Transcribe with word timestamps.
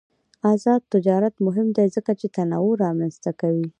آزاد 0.53 0.81
تجارت 0.93 1.35
مهم 1.45 1.67
دی 1.77 1.87
ځکه 1.95 2.11
چې 2.19 2.27
تنوع 2.35 2.73
رامنځته 2.85 3.31
کوي. 3.41 3.67